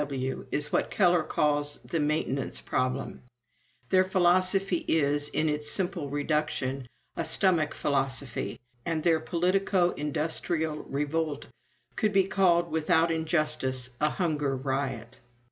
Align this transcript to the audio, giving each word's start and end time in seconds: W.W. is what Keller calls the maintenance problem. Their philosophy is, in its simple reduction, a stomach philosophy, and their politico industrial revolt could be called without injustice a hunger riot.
W.W. 0.01 0.47
is 0.51 0.71
what 0.71 0.89
Keller 0.89 1.21
calls 1.21 1.77
the 1.85 1.99
maintenance 1.99 2.59
problem. 2.59 3.21
Their 3.89 4.03
philosophy 4.03 4.83
is, 4.87 5.29
in 5.29 5.47
its 5.47 5.69
simple 5.69 6.09
reduction, 6.09 6.87
a 7.15 7.23
stomach 7.23 7.75
philosophy, 7.75 8.59
and 8.83 9.03
their 9.03 9.19
politico 9.19 9.91
industrial 9.91 10.77
revolt 10.89 11.45
could 11.95 12.13
be 12.13 12.23
called 12.23 12.71
without 12.71 13.11
injustice 13.11 13.91
a 13.99 14.09
hunger 14.09 14.57
riot. 14.57 15.19